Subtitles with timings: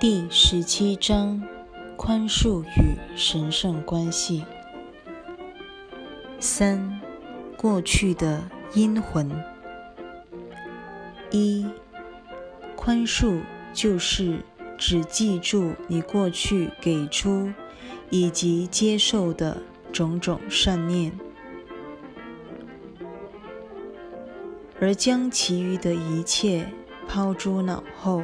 [0.00, 1.42] 第十七章：
[1.96, 4.44] 宽恕与神圣关系。
[6.38, 7.00] 三、
[7.56, 9.28] 过去的阴魂。
[11.32, 11.66] 一、
[12.76, 13.40] 宽恕
[13.72, 14.38] 就是
[14.78, 17.52] 只记住你过去给出
[18.08, 19.60] 以及接受的
[19.92, 21.12] 种种善念，
[24.80, 26.70] 而将其余的一切
[27.08, 28.22] 抛诸脑后。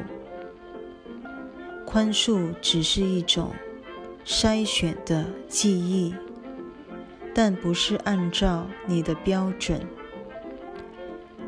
[1.95, 3.53] 宽恕只是一种
[4.25, 6.13] 筛选的记忆，
[7.33, 9.79] 但不是按照你的标准，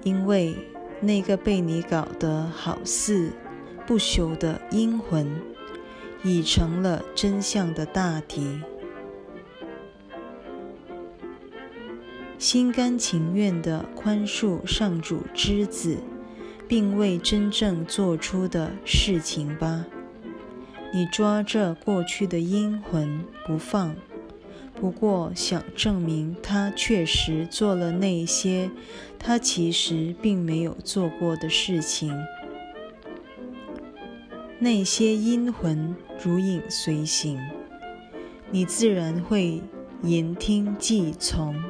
[0.04, 0.56] 因为
[1.02, 3.34] 那个被你搞得好似
[3.86, 5.30] 不朽的阴魂，
[6.24, 8.62] 已成了真相的大敌。
[12.38, 15.98] 心甘情愿的宽恕上主之子，
[16.70, 19.86] 并未真正做出的事情吧。
[20.98, 23.96] 你抓着过去的阴魂不放，
[24.74, 28.72] 不过想证明他确实做了那些
[29.20, 32.12] 他其实并没有做过的事情。
[34.58, 37.40] 那些阴魂如影随形，
[38.50, 39.62] 你自然会
[40.02, 41.64] 言听计从。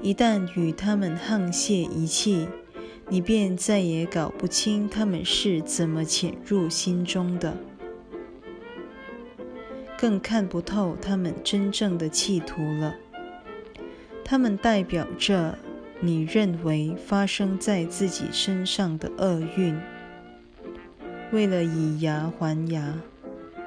[0.00, 2.48] 一旦与他们沆瀣一气，
[3.08, 7.56] 你便再也搞不清他们是怎么潜入心中的，
[9.98, 12.94] 更看不透他们真正的企图了。
[14.24, 15.58] 他们代表着
[16.00, 19.78] 你认为发生在自己身上的厄运。
[21.30, 22.94] 为了以牙还牙，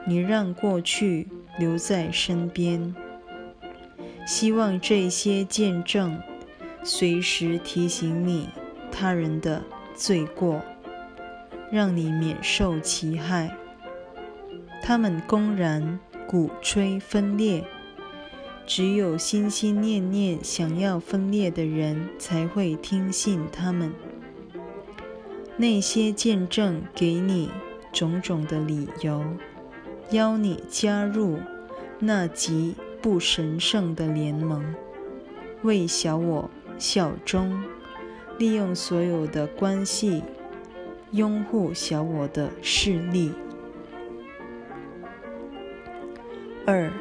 [0.05, 1.27] 你让过去
[1.59, 2.95] 留在身边，
[4.25, 6.19] 希望这些见证
[6.83, 8.49] 随时提醒你。
[8.91, 9.63] 他人的
[9.95, 10.61] 罪过，
[11.71, 13.55] 让你免受其害。
[14.83, 17.64] 他们公然鼓吹分裂，
[18.65, 23.93] 只有心心念念想要分裂的人才会听信他们。
[25.58, 27.49] 那些见证给你
[27.92, 29.23] 种种的理由，
[30.11, 31.39] 邀你加入
[31.99, 34.64] 那极不神圣的联盟，
[35.64, 37.61] 为小我效忠。
[38.37, 40.21] 利用所有的关系，
[41.11, 43.31] 拥护小我的势力。
[46.65, 46.92] 二，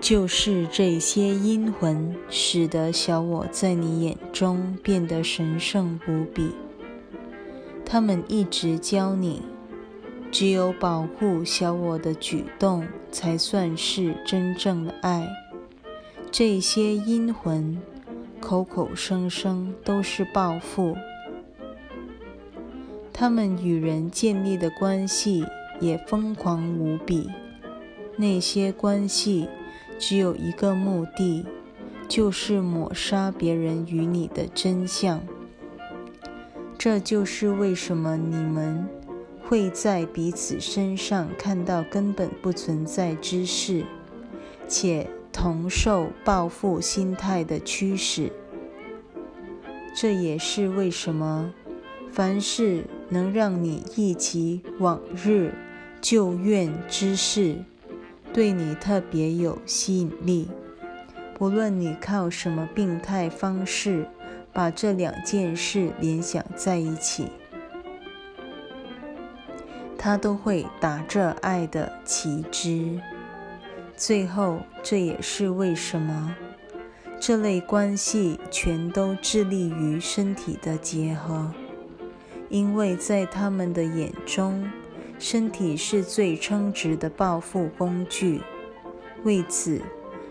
[0.00, 6.52] 就是这些阴魂，使得小我在你眼中变得神圣无比。
[7.86, 9.42] 他们一直教你，
[10.30, 15.28] 只有保护小我的举动，才算是真正的爱。
[16.30, 17.80] 这些阴魂。
[18.44, 20.94] 口口声声都是报复，
[23.10, 25.46] 他们与人建立的关系
[25.80, 27.30] 也疯狂无比。
[28.18, 29.48] 那些关系
[29.98, 31.46] 只有一个目的，
[32.06, 35.22] 就是抹杀别人与你的真相。
[36.76, 38.86] 这就是为什么你们
[39.48, 43.86] 会在彼此身上看到根本不存在之事，
[44.68, 45.08] 且。
[45.34, 48.30] 同受报复心态的驱使，
[49.94, 51.52] 这也是为什么
[52.12, 55.52] 凡是能让你忆起往日
[56.00, 57.56] 旧怨之事，
[58.32, 60.48] 对你特别有吸引力。
[61.36, 64.06] 不论你靠什么病态方式
[64.52, 67.26] 把这两件事联想在一起，
[69.98, 73.00] 它都会打着爱的旗帜。
[74.06, 76.36] 最后，这也是为什么
[77.18, 81.50] 这类关系全都致力于身体的结合，
[82.50, 84.70] 因为在他们的眼中，
[85.18, 88.42] 身体是最称职的报复工具。
[89.22, 89.80] 为此，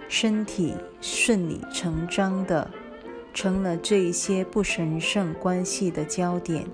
[0.08, 2.70] 身体顺理成章的
[3.34, 6.68] 成了这一些不神圣关系的焦点。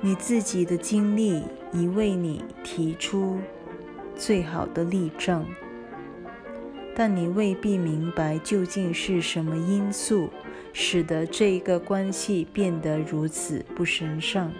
[0.00, 3.38] 你自己的经历已为你提出。
[4.16, 5.46] 最好的例证，
[6.94, 10.30] 但你未必明白究竟是什么因素
[10.72, 14.52] 使得这一个关系变得如此不神圣。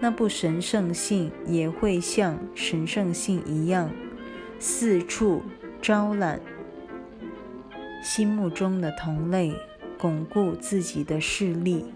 [0.00, 3.90] 那不神圣性也会像神圣性一样，
[4.58, 5.42] 四处
[5.80, 6.40] 招揽
[8.02, 9.54] 心目中的同类，
[9.98, 11.86] 巩固自己的势力。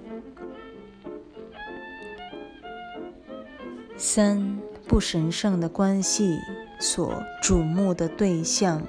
[3.96, 4.58] 三。
[4.88, 6.40] 不神圣的关系
[6.81, 8.82] 所瞩目的对象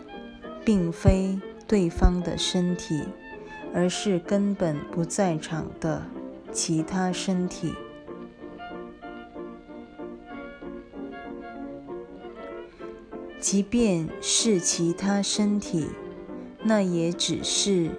[0.63, 1.37] 并非
[1.67, 3.03] 对方的身体
[3.73, 6.01] 而是根本不在场的
[6.53, 7.75] 其他身体。
[13.41, 15.87] 即便是其他身体
[16.63, 17.91] 那也只是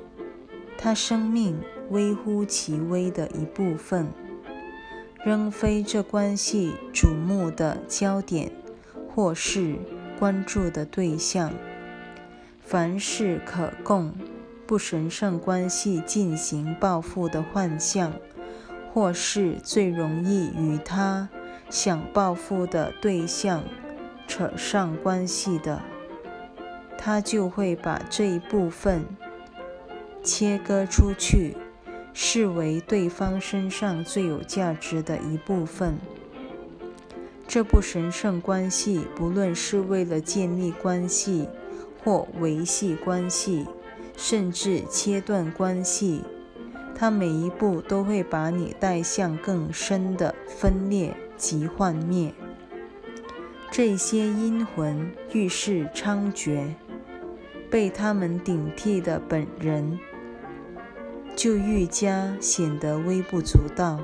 [0.78, 1.60] 他生命
[1.90, 4.10] 微乎其微的一部分。
[5.24, 8.50] 仍非这关系瞩目的焦点，
[9.08, 9.76] 或是
[10.18, 11.52] 关注的对象。
[12.60, 14.14] 凡是可供
[14.66, 18.12] 不神圣关系进行报复的幻象，
[18.92, 21.28] 或是最容易与他
[21.68, 23.64] 想报复的对象。
[24.28, 25.82] 扯上关系的，
[26.96, 29.04] 他就会把这一部分
[30.22, 31.56] 切割出去，
[32.12, 35.98] 视为对方身上最有价值的一部分。
[37.46, 41.48] 这部神圣关系，不论是为了建立关系
[42.02, 43.66] 或维系关系，
[44.16, 46.22] 甚至切断关系，
[46.94, 52.32] 它每一步都会把你带向更深的分裂及幻灭。
[53.72, 56.74] 这些阴魂愈是猖獗，
[57.70, 59.98] 被他们顶替的本人
[61.40, 63.98] 就愈加显得微不足道。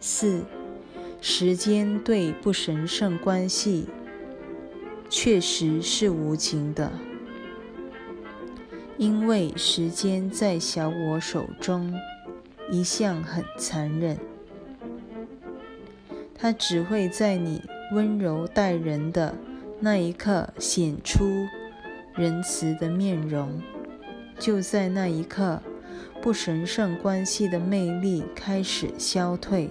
[0.00, 0.42] 四，
[1.20, 3.88] 时间对不神圣关系
[5.10, 6.90] 确实是无情的，
[8.96, 11.92] 因为时间在小我手中
[12.70, 14.16] 一向很残忍。
[16.34, 17.60] 他只会在你
[17.92, 19.34] 温柔待人的
[19.78, 21.26] 那一刻显出
[22.14, 23.60] 仁慈的面容，
[24.38, 25.60] 就在那一刻，
[26.22, 29.68] 不神圣关系的魅力开始消退，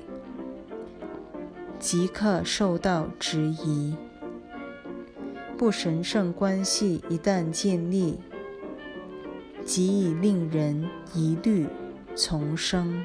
[1.79, 3.95] 即刻受到质疑。
[5.57, 8.19] 不神圣关系一旦建立，
[9.65, 11.65] 即已令人疑虑
[12.15, 13.03] 丛生。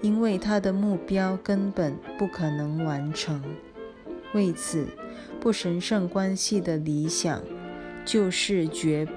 [0.00, 3.42] 因为他的目标根本不可能完成，
[4.34, 4.86] 为此，
[5.40, 7.42] 不神圣关系的理想
[8.04, 9.08] 就是绝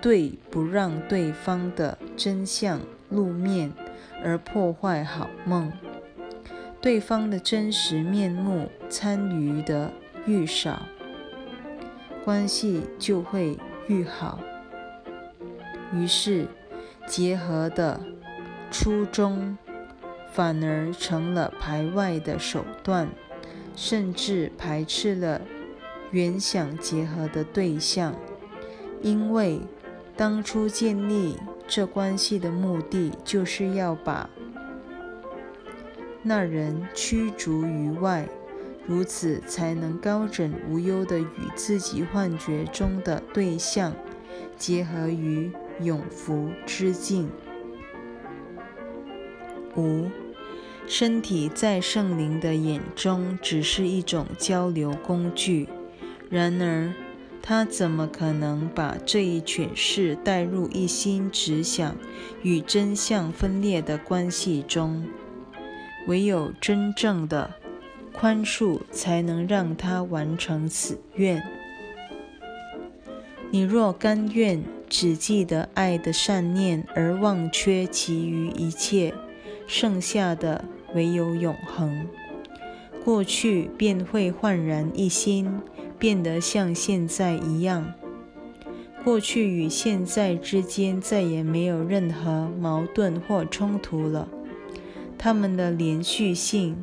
[0.00, 3.72] 对不让对方的真相露面，
[4.22, 5.72] 而破坏好梦。
[6.80, 9.90] 对方的真实面目参与的
[10.26, 10.86] 愈少，
[12.24, 13.58] 关系就会
[13.88, 14.38] 愈好。
[15.92, 16.46] 于是，
[17.06, 18.00] 结合的
[18.70, 19.56] 初衷。
[20.32, 23.08] 反而成了排外的手段，
[23.74, 25.40] 甚至排斥了
[26.10, 28.14] 原想结合的对象，
[29.00, 29.60] 因为
[30.16, 31.36] 当初建立
[31.68, 34.28] 这关系的目的，就是要把
[36.22, 38.26] 那人驱逐于外，
[38.86, 43.92] 如此才能高枕无忧地与自己幻觉中的对象
[44.56, 47.28] 结合于永福之境。
[49.76, 50.08] 五。
[50.88, 55.68] 身体在圣灵的眼中只是一种交流工具，
[56.30, 56.92] 然而
[57.48, 61.94] 他怎么可能把这一犬事带入一心只想
[62.42, 65.04] 与真相分裂的关系中？
[66.08, 67.54] 唯有真正的
[68.12, 71.40] 宽恕才能让他完成此愿。
[73.52, 79.14] 你若甘愿只记得爱的善念，而忘却其余一切，
[79.68, 80.64] 剩下的。
[80.94, 82.06] 唯有永恒，
[83.04, 85.60] 过去便会焕然一新，
[85.98, 87.92] 变得像现在一样。
[89.04, 94.28] 过去与现在之间再也没有任何矛盾或冲突了，
[95.16, 96.82] 它们的连续性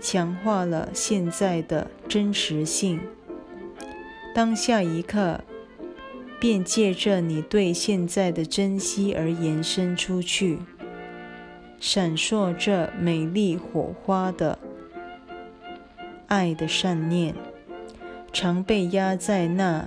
[0.00, 3.00] 强化了现在的真实性。
[4.34, 5.40] 当下一刻，
[6.38, 10.58] 便借着你对现在的珍惜而延伸出去。
[11.80, 14.58] 闪烁着美丽火花的
[16.26, 17.34] 爱的善念，
[18.32, 19.86] 常被压在那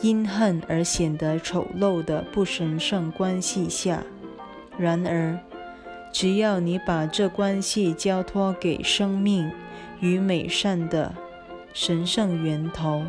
[0.00, 4.02] 因恨而显得丑陋的不神圣关系下。
[4.76, 5.38] 然而，
[6.12, 9.50] 只要你把这关系交托给生命
[10.00, 11.14] 与美善的
[11.72, 13.04] 神圣源头，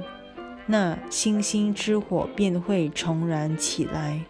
[0.67, 4.21] 那星星之火便会重燃起来。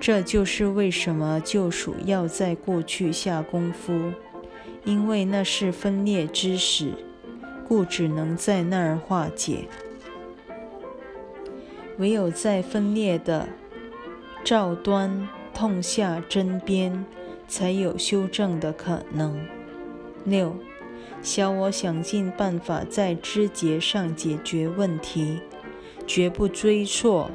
[0.00, 4.12] 这就是为什么救赎要在过去下功夫，
[4.84, 6.92] 因为那是分裂之始，
[7.68, 9.68] 故只能在那儿化解。
[11.98, 13.48] 唯有在分裂的
[14.42, 17.04] 照端痛下针砭，
[17.46, 19.44] 才有修正的可能。
[20.24, 20.54] 六，
[21.20, 25.40] 小我想尽办法在枝节上解决问题，
[26.06, 27.30] 绝不追错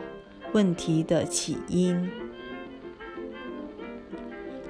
[0.53, 2.09] 问题的起因。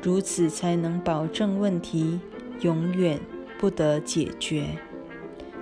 [0.01, 2.19] 如此才能保证问题
[2.61, 3.19] 永远
[3.57, 4.65] 不得解决。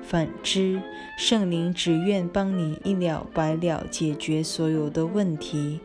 [0.03, 0.81] 反之，
[1.17, 5.79] 圣灵只愿帮你一了百了解决所有的问题，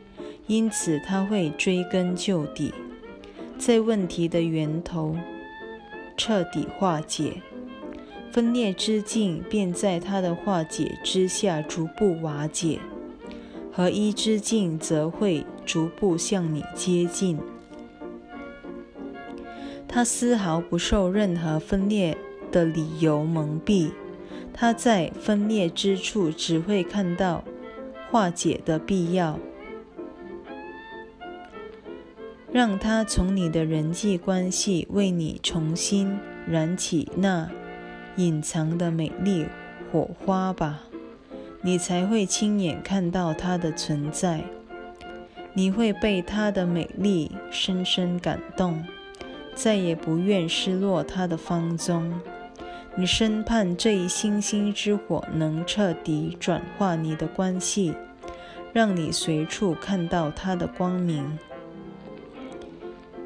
[0.46, 2.72] 因此他会追根究底，
[3.56, 5.16] 在问题的源头
[6.16, 7.40] 彻底化解，
[8.32, 12.80] 分裂之境便在他的化解之下逐步瓦解，
[13.70, 17.38] 合一之境则会逐步向你接近。
[19.86, 22.16] 他丝毫不受任何分裂
[22.50, 23.90] 的理由蒙蔽。
[24.58, 27.44] 他在分裂之处只会看到
[28.10, 29.38] 化解的必要，
[32.50, 37.50] 让他从你的人际关系为你重新燃起那
[38.16, 39.44] 隐藏的美丽
[39.92, 40.84] 火花吧，
[41.60, 44.42] 你才会亲眼看到它的存在，
[45.52, 48.82] 你会被它的美丽深深感动，
[49.54, 52.10] 再也不愿失落它的芳踪。
[52.98, 57.94] 你深盼这一星星之火能彻底转化你的关系，
[58.72, 61.38] 让你随处看到它的光明，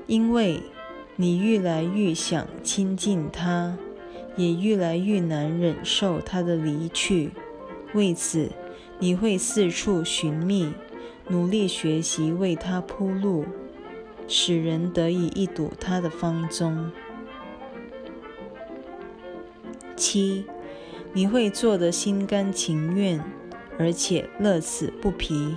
[0.09, 0.61] 因为
[1.15, 3.79] 你愈来愈想亲近它，
[4.35, 7.31] 也愈来愈难忍受它的离去。
[7.95, 8.51] 为此，
[8.99, 10.73] 你会四处寻觅，
[11.29, 13.45] 努力学习为它铺路，
[14.27, 16.91] 使人得以一睹它的芳踪。
[20.01, 20.47] 七，
[21.13, 23.23] 你会做得心甘情愿，
[23.79, 25.55] 而且乐此不疲。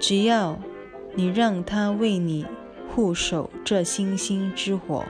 [0.00, 0.58] 只要
[1.14, 2.44] 你让他为你
[2.88, 5.04] 护守这星星之火，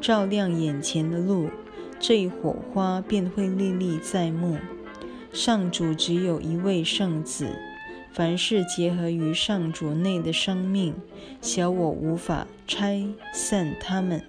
[0.00, 1.50] 照亮眼前的路，
[1.98, 4.56] 这一火花便会历历在目。
[5.32, 7.48] 上主只有一位圣子，
[8.12, 10.94] 凡是结合于上主内的生命，
[11.40, 14.22] 小我无法拆散他们。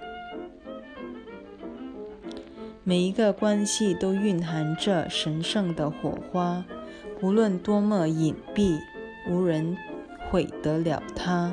[2.87, 6.63] 每一个关系都蕴含着神圣的火花，
[7.19, 8.77] 无论多么隐蔽，
[9.27, 9.75] 无人
[10.29, 11.51] 毁得了它。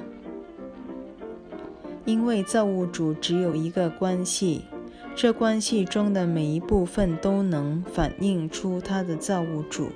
[2.04, 4.66] 因为造物主只有一个关系，
[5.14, 9.88] 这关系中的每一部分都能反映出他的造物主。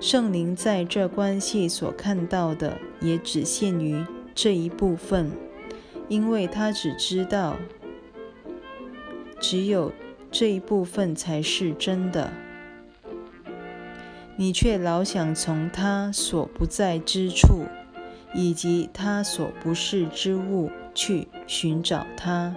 [0.00, 5.30] 圣灵在这关系所看到的，也只限于这一部分，
[6.08, 7.56] 因为他只知道，
[9.38, 9.92] 只有。
[10.30, 12.30] 这一部分才是真的，
[14.36, 17.64] 你却老想从他所不在之处，
[18.34, 22.54] 以及他所不是之物去寻找他，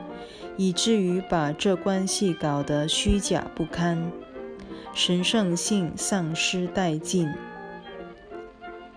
[0.58, 4.12] 以至于把这关系搞得虚假不堪，
[4.94, 7.34] 神圣性丧失殆尽。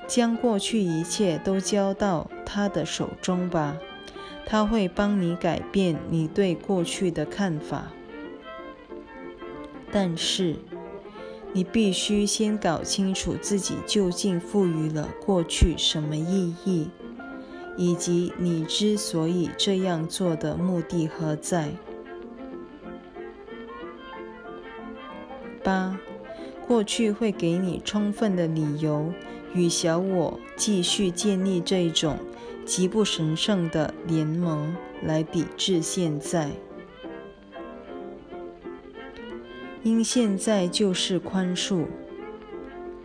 [0.07, 3.79] 将过去一切都交到他的手中吧，
[4.45, 7.93] 他会帮你改变你对过去的看法。
[9.97, 10.57] 但是，
[11.53, 16.91] 你必须先搞清楚自己究竟赋予了过去什么意义，
[17.77, 21.69] 以及你之所以这样做的目的何在。
[25.63, 25.97] 八，
[26.67, 29.13] 过去会给你充分的理由
[29.55, 32.19] 与小我继续建立这种
[32.67, 34.75] 极不神圣的联盟
[35.05, 36.51] 来抵制现在。
[39.85, 41.85] 因现在就是宽恕，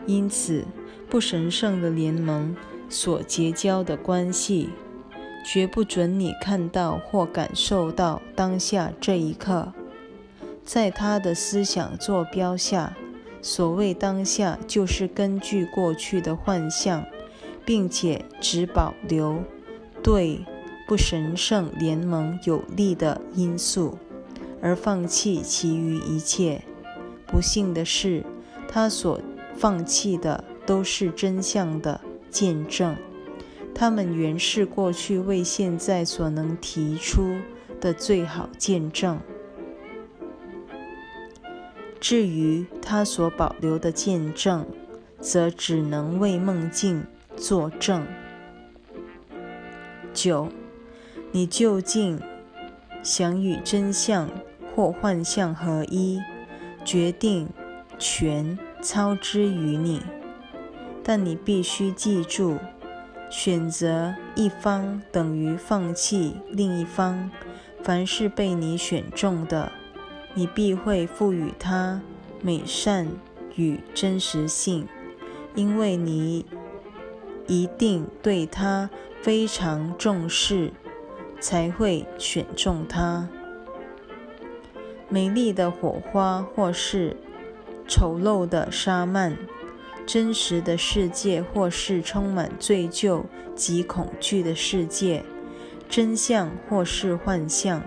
[0.05, 0.63] 因此
[1.09, 2.55] 不神圣的联盟
[2.87, 4.69] 所结交的关系，
[5.45, 9.73] 绝不准你看到或感受到当下这一刻。
[10.63, 12.95] 在他的思想坐标下，
[13.41, 17.05] 所谓当下就是根据过去的幻象，
[17.65, 19.43] 并且只保留
[20.01, 20.45] 对
[20.87, 23.97] 不神圣联盟有利的因素，
[24.61, 26.61] 而放弃其余一切。
[27.39, 28.21] 不幸的是，
[28.67, 29.17] 他所
[29.55, 32.97] 放弃的都是真相的见证，
[33.73, 37.37] 他们原是过去为现在所能提出
[37.79, 39.17] 的最好见证。
[42.01, 44.65] 至于他所保留的见证，
[45.21, 47.05] 则只能为梦境
[47.37, 48.05] 作证。
[50.13, 50.49] 九，
[51.31, 52.19] 你究竟
[53.01, 54.29] 想与真相
[54.75, 56.19] 或幻象合一？
[56.91, 57.47] 决定
[57.99, 60.01] 权操之于你，
[61.03, 62.57] 但你必须记住，
[63.29, 67.29] 选择一方等于放弃另一方。
[67.83, 69.71] 凡是被你选中的，
[70.33, 72.01] 你必会赋予它
[72.41, 73.07] 美善
[73.55, 74.87] 与真实性，
[75.53, 76.43] 因为你
[77.45, 78.89] 一定对它
[79.21, 80.73] 非常重视，
[81.39, 83.29] 才会选中它。
[85.09, 87.17] 美丽的火花，或是
[87.87, 89.33] 丑陋的沙曼；
[90.05, 93.23] 真实的世界，或是充满罪疚
[93.55, 95.23] 及恐惧的世界；
[95.89, 97.81] 真相，或是幻象；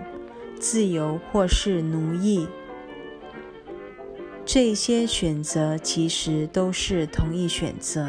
[0.59, 2.47] 自由，或是奴役。
[4.45, 8.05] 这些选择其实都是同一选择，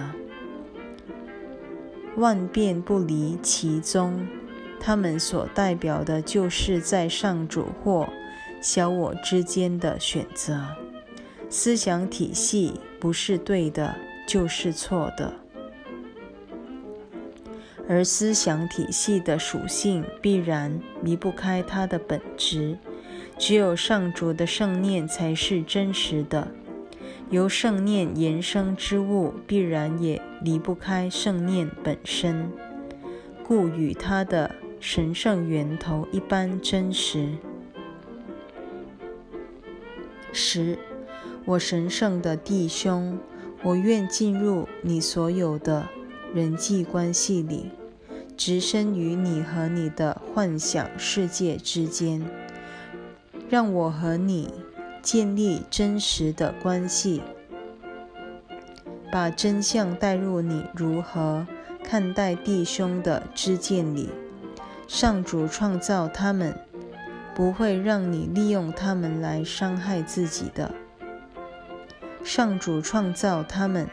[2.17, 4.27] 万变不离其宗。
[4.81, 8.09] 它们所代表的就是在上主或
[8.65, 10.59] 小我之间的选择。
[11.51, 13.95] 思想体系不是对的，
[14.27, 15.35] 就是错的，
[17.87, 22.79] 而思想体系的属性必然离不开它的本质。
[23.37, 26.49] 只有上主的圣念才是真实的，
[27.29, 32.51] 由圣念延伸之物必然也离不开圣念本身，
[33.47, 37.29] 故与它的神圣源头一般真实。
[40.35, 40.77] 十，
[41.45, 43.19] 我神圣的弟兄，
[43.63, 45.89] 我愿进入你所有的
[46.35, 47.71] 人际关系里，
[48.37, 52.29] 置身于你和你的幻想世界之间。
[53.49, 54.53] 让我和你
[55.01, 57.23] 建立真实的关系，
[59.13, 61.47] 把真相带入你如何
[61.85, 64.09] 看待弟兄的知见里。
[64.89, 66.59] 上主创造他们，
[67.35, 70.75] 不会让你利用他们来伤害自己的。
[72.23, 73.89] 上主创造他们，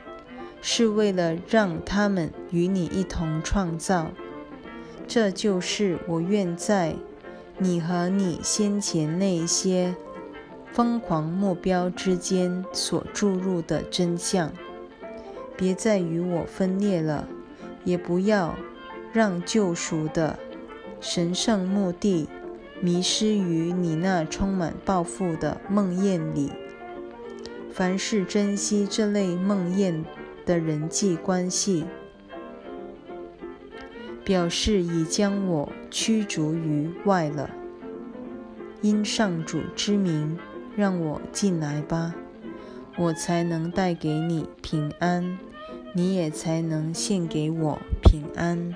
[0.61, 4.11] 是为了让他们与你一同创造。
[5.07, 6.95] 这就是我愿在。
[7.57, 9.93] 你和你先前那些
[10.71, 14.51] 疯狂目标之间所注入的真相，
[15.55, 17.27] 别再与我分裂了，
[17.83, 18.55] 也不要
[19.13, 20.39] 让救赎的
[20.99, 22.27] 神圣目的
[22.81, 26.51] 迷失于你那充满抱负的梦魇里。
[27.71, 30.03] 凡是珍惜这类梦魇
[30.45, 31.85] 的人际关系，
[34.25, 37.49] 表示已将我驱逐于外了。
[38.81, 40.37] 因上主之名，
[40.75, 42.15] 让我进来吧，
[42.97, 45.37] 我才能带给你平安，
[45.93, 48.73] 你也才能献给我平安。